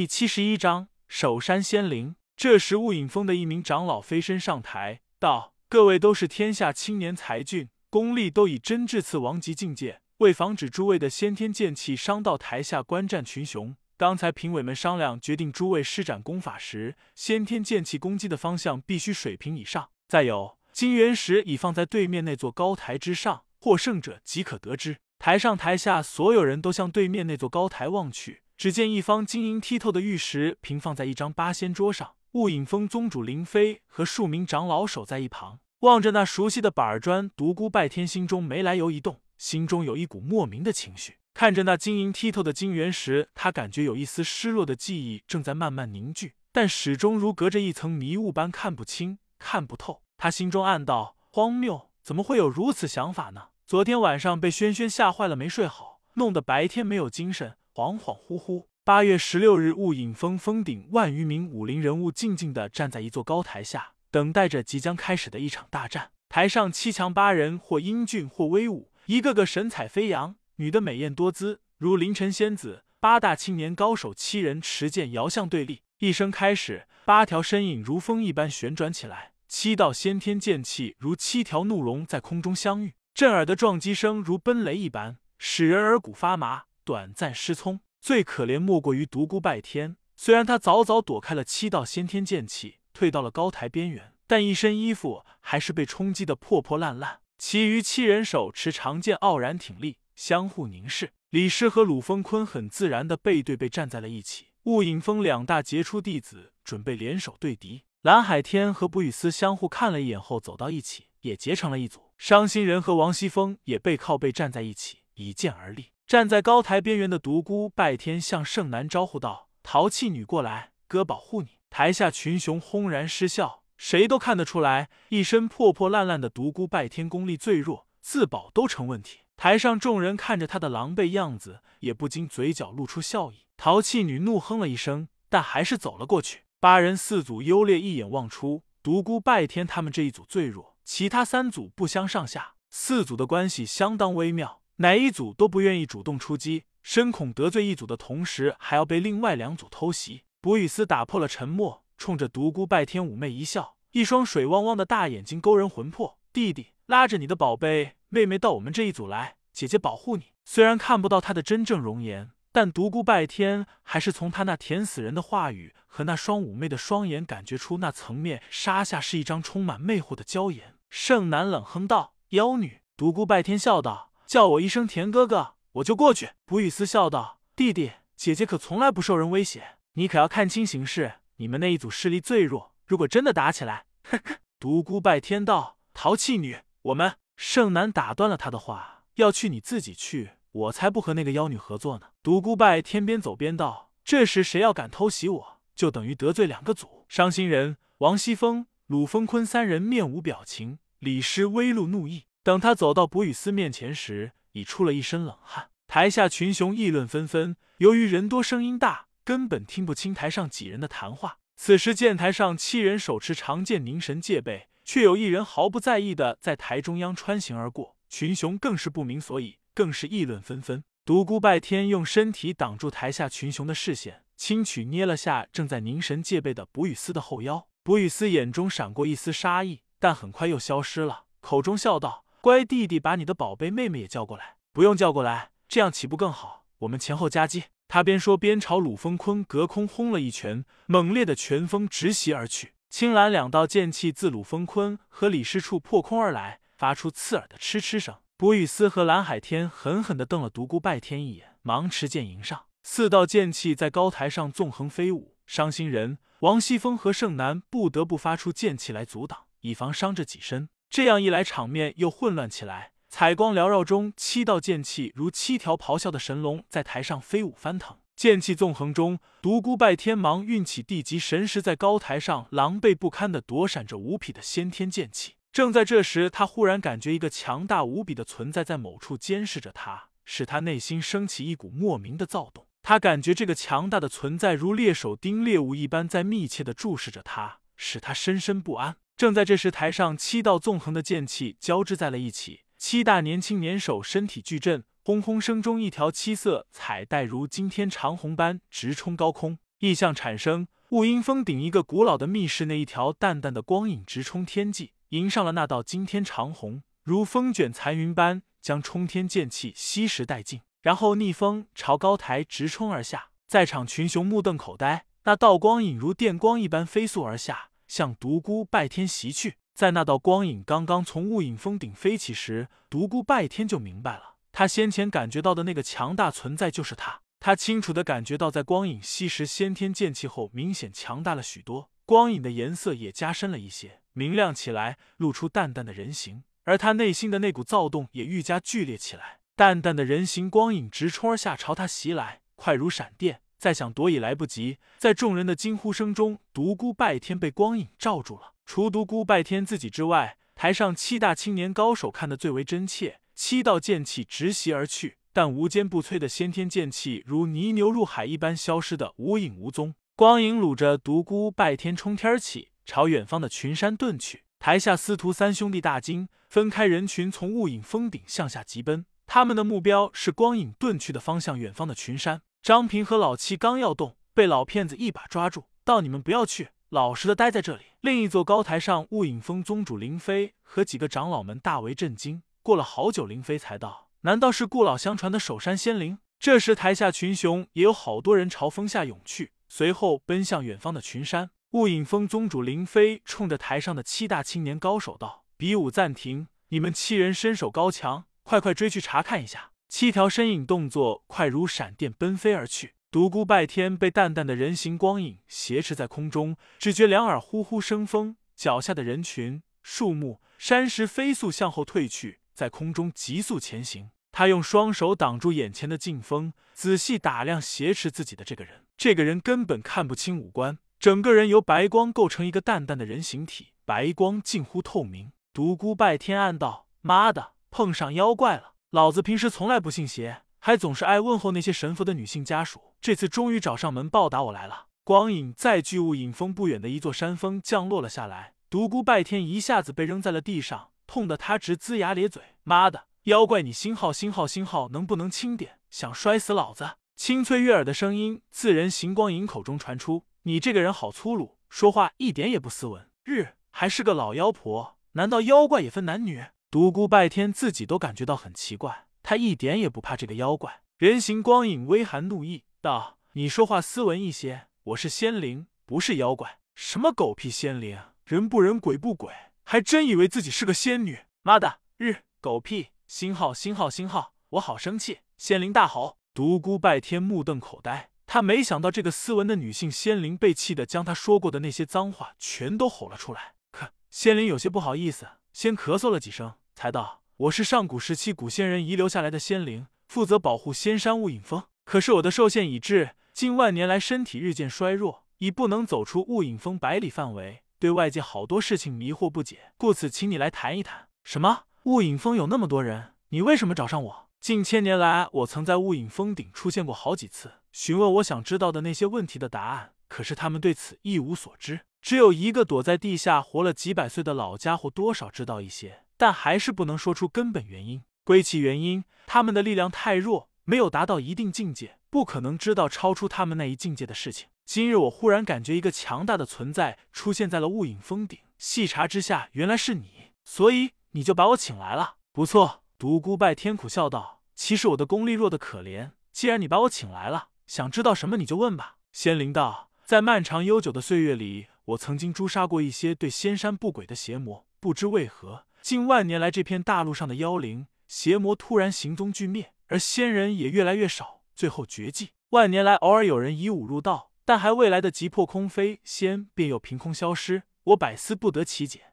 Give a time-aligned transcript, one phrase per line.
[0.00, 2.16] 第七十一章守山仙灵。
[2.34, 10.00] 这时，雾隐峰的一名长老飞身上台，道：“各位都是天下青年才俊，功力都已真至次王级境界。
[10.20, 19.90] 为防止诸位的先天剑气伤到台下观战群雄，刚才评委们商量决定，诸位施展功法时，先天剑气攻击的方向必须水平以上。
[20.08, 41.16] 再有，金元石已放在对面那座高台之上，获胜者即可得知。”台上台下所有人都向对面那座高台望去，只见一方晶莹剔透的玉石平放在一张八仙桌上，雾隐峰宗主林飞和数名长老守在一旁，望着那熟悉的板砖，独孤拜天心中没来由一动，心中有一股莫名的情绪。
[41.32, 50.02] 看着那晶莹剔透的金元石，他感觉有一丝失落的记忆正在慢慢凝聚，但始终如隔着一层迷雾般看不清、看不透。
[50.18, 53.44] 他心中暗道：荒谬，怎么会有如此想法呢？
[53.66, 58.66] 昨天晚上被轩轩吓坏了，没睡好，弄得白天没有精神，恍恍惚惚。
[58.84, 66.10] 八月十六日，雾隐峰峰顶，万余名武林人物静静的站在一座高台下，等待着即将开始的一场大战。
[66.28, 72.84] 台上七强八人，或英俊，或威武，一个个神采飞扬，女的美艳多姿，如凌晨仙子。
[73.00, 82.92] 八大青年高手七人持剑遥相对立，一声开始，八条身影如风一般旋转起来，七道先天剑气如七条怒龙在空中相遇。
[83.14, 87.80] 震耳的撞击声如奔雷一般，使人耳骨发麻，短暂失聪。
[88.00, 97.20] 最可怜莫过于独孤拜天，虽然他早早躲开了七道先天剑气，退到了高台边缘，但一身衣服还是被冲击的破破烂烂。
[97.36, 101.12] 其余七人手持长剑，傲然挺立，相互凝视。
[101.30, 104.46] 李师和鲁峰坤很自然的背对背站在了一起。
[104.64, 107.84] 雾隐峰两大杰出弟子准备联手对敌。
[108.02, 112.12] 蓝海天和卜雨思相互看了一眼后，走到一起，也结成了一组。
[112.16, 115.92] 伤心人和王熙凤也背靠背站在一起，以剑而立。
[116.10, 129.20] 站在高台边缘的独孤拜天向盛南招呼道：“淘气女过来，哥保护你。”台下群雄轰然失笑，谁都看得出来，一身破破烂烂的独孤拜天功力最弱，自保都成问题。
[129.36, 133.44] 台上众人看着他的狼狈样子，也不禁嘴角露出笑意。
[133.56, 136.40] 淘气女怒哼了一声，但还是走了过去。
[136.58, 140.76] 八人四组优劣一眼望出，独孤拜天他们这一组最弱。
[140.84, 150.22] 其他三组不相上下，四组的关系相当微妙，哪一组都不愿意主动出击，深恐得罪一组的同时，还要被另外两组偷袭。
[150.40, 156.18] 博雨思打破了沉默，冲着独孤拜天妩媚一笑，一双水汪汪的大眼睛勾人魂魄。
[156.32, 160.32] 弟弟，拉着你的宝贝妹妹到我们这一组来，姐姐保护你。
[160.46, 170.76] 虽然看不到她的真正容颜，但独孤拜天还是从她那甜死人的话语和那双妩媚的双眼，感觉出那层面纱下是一张充满魅惑的娇颜。
[170.88, 181.14] 盛南冷哼道：“妖女。”独孤拜天笑道：“叫我一声田哥哥，我就过去。”卜雨思笑道：“弟弟，姐姐可从来不受人威胁，你可要看清形势。
[181.38, 198.66] 你们那一组势力最弱，如果真的打起来，呵呵。”独孤拜天道：“淘气女，我们。”盛南打断了他的话：“要去你自己去，我才不和那个妖女合作呢。”独孤拜天边走边道：“这时谁要敢偷袭我，就等于得罪两个组。”伤心人王熙凤。
[198.86, 202.26] 鲁风坤三人面无表情，李师微露怒意。
[202.42, 205.70] 等他走到卜雨思面前时，已出了一身冷汗。
[205.86, 211.38] 台下群雄议论纷纷，由于人多声音大，根本听不清台上几人的谈话。
[211.56, 220.82] 此时剑台上七人手持长剑凝神戒备，却有一人毫不在意的在台中央穿行而过，群雄更是不明所以，更是议论纷纷。
[221.04, 227.66] 独孤拜天用身体挡住台下群雄的视线，轻取捏了下正在凝神戒备的卜雨思的后腰。
[227.82, 234.56] 卜雨思眼中闪过一丝杀意，但很快又消失了，口中笑道：“乖弟弟，把你的宝贝妹妹也叫过来。
[234.72, 237.64] ”“不用叫过来，这样岂不更好？”我们前后夹击。
[237.86, 242.72] 他边说边朝鲁峰坤隔空轰了一拳，猛烈的拳风直袭而去。
[242.88, 248.14] 青蓝两道剑气自鲁峰坤和李师处破空而来，发出刺耳的嗤嗤声。
[248.36, 252.66] 卜雨思和蓝海天狠狠地瞪了独孤拜天一眼，忙持剑迎上。
[252.82, 256.18] 四道剑气在高台上纵横飞舞，伤心人。
[256.40, 260.70] 王熙凤和盛南不得不发出剑气来阻挡，以防伤着己身。
[260.90, 262.90] 这样一来，场面又混乱起来。
[263.08, 267.98] 彩光缭绕中，七道剑气如七条咆哮的神龙在台上飞舞翻腾。
[268.16, 275.34] 剑气纵横中，独孤拜天芒运起地级神石，在高台上狼狈不堪的躲闪着无匹的先天剑气。
[275.52, 282.66] 正在这时，他忽然感觉一个强大无比的存在在某处监视着他，使他内心升起一股莫名的躁动。
[282.82, 288.96] 他感觉这个强大的存在如猎手盯猎物一般，在密切的注视着他，使他深深不安。
[289.20, 299.58] 正在这时，台上七道纵横的剑气交织在了一起，七大年轻年手身体巨震，轰轰声中，一条七色彩带如惊天长虹般直冲高空。
[299.80, 313.28] 异象产生，雾阴峰顶一个古老的密室内，一条淡淡的光影直冲天际，迎上了那道惊天长虹，如风卷残云般将冲天剑气吸食殆尽，然后逆风朝高台直冲而下。
[313.46, 319.56] 在场群雄目瞪口呆，那道光影如电光一般飞速而下，向独孤拜天袭去。
[319.74, 327.22] 在那道光影刚刚从雾影峰顶飞起时，独孤拜天就明白了，他先前感觉到的那个强大存在就是他。
[327.40, 336.44] 他清楚的感觉到，在光影吸食先天剑气后，明显强大了许多，光影的颜色也加深了一些，明亮起来，露出淡淡的人形。
[336.64, 343.40] 而他内心的那股躁动也愈加剧烈起来，淡淡的人形光影直冲而下，朝他袭来，快如闪电。
[343.60, 348.54] 再想躲也来不及，在众人的惊呼声中，独孤拜天被光影罩住了。
[348.64, 353.20] 除独孤拜天自己之外，台上七大青年高手看得最为真切。
[353.34, 359.94] 七道剑气直袭而去，但无坚不摧的先天剑气如泥牛入海一般消失的无影无踪。
[360.16, 364.44] 光影掳着独孤拜天冲天起，朝远方的群山遁去。
[364.58, 372.42] 台下司徒三兄弟大惊，分开人群从雾影峰顶向下急奔，他们的目标是光影遁去的方向，远方的群山。
[372.62, 377.84] 张平和老七刚要动，被老骗子一把抓住，道：“你们不要去。”老实的待在这里。
[378.02, 382.42] 另一座高台上，雾影峰宗主林飞和几个长老们大为震惊。
[382.62, 391.50] 过了好久，林飞才道：“难道是故老相传的守山仙灵？”这时，台下群雄也有好多人朝峰下涌去，随后奔向远方的群山。
[391.70, 402.94] 雾影峰宗主林飞冲着台上的七大青年高手道：“比武暂停，你们七人身手高强，快快追去查看一下。”七条身影动作快如闪电，奔飞而去。
[403.10, 414.10] 独孤拜天被淡淡的人形光影挟持在空中，只觉两耳呼呼生风，脚下的人群、树木、山石飞速向后退去，在空中急速前行。
[414.30, 418.84] 他用双手挡住眼前的劲风，仔细打量挟持自己的这个人。
[418.96, 425.32] 这个人根本看不清五官，整个人由白光构成一个淡淡的人形体，白光近乎透明。
[425.52, 428.74] 独孤拜天暗道：“妈的，碰上妖怪了！
[428.90, 434.88] 老子平时从来不信邪。”还总是爱问候那些神佛的女性家属，这次终于找上门报答我来了。
[435.04, 442.42] 光影在巨雾隐峰不远的一座山峰降落了下来，独孤拜天一下子被扔在了地上，痛得他直龇牙咧嘴。
[442.62, 445.78] 妈的，妖怪你星号星号星号，能不能轻点？
[445.88, 446.90] 想摔死老子！
[447.16, 453.08] 清脆悦耳的声音自人形光影口中传出：“你这个人好粗鲁，说话一点也不斯文。
[453.24, 454.98] 日，还是个老妖婆？
[455.12, 459.08] 难道妖怪也分男女？”独孤拜天自己都感觉到很奇怪。
[459.24, 466.60] 他一点也不怕这个妖怪，人形光影微含怒意道：“你说话斯文一些，我是仙灵，不是妖怪。
[466.76, 469.34] 什么狗屁仙灵，人不人，鬼不鬼，
[469.64, 471.18] 还真以为自己是个仙女。
[471.42, 476.18] 妈的，日狗屁，星号星号星号，我好生气！”仙灵大吼。
[476.32, 483.54] 独孤拜天目瞪口呆，他没想到这个斯文的女性仙灵被气的，将他说过的那些脏话全都吼了出来。
[483.72, 487.22] 可仙灵有些不好意思，先咳嗽了几声，才道。
[487.36, 491.64] 我是上古时期古仙人遗留下来的仙灵，负责保护仙山雾隐峰。
[491.84, 501.08] 可是我的寿限已至，近万年来身体日渐衰弱，已不能走出雾隐峰百里范围，对外界好多事情迷惑不解，故此请你来谈一谈。
[501.24, 501.64] 什么？
[501.84, 504.28] 雾隐峰有那么多人，你为什么找上我？
[504.40, 511.80] 近千年来，我曾在雾隐峰顶出现过好几次，询问我想知道的那些问题的答案，可是他们对此一无所知。
[512.00, 516.04] 只有一个躲在地下活了几百岁的老家伙，多少知道一些。
[516.16, 518.02] 但还是不能说出根本原因。
[518.24, 524.48] 归其原因，他们的力量太弱，没有达到一定境界，不可能知道超出他们那一境界的事情。
[524.66, 532.16] 今日我忽然感觉一个强大的存在出现在了雾影峰顶，细查之下，原来是你，所以你就把我请来了。
[532.32, 536.12] 不错，独孤拜天苦笑道：“其实我的功力弱得可怜。
[536.32, 552.30] 既然你把我请来了，想知道什么你就问吧。”仙灵道：“在漫长悠久的岁月里，我曾经诛杀过一些对仙山不轨的邪魔，不知为何。”近万年来，这片大陆上的妖灵邪魔突然行踪俱灭，而仙人也越来越少，最后绝迹。
[552.50, 557.62] 万年来，偶尔有人以武入道，但还未来得及破空飞仙，便又凭空消失。
[557.84, 559.09] 我百思不得其解。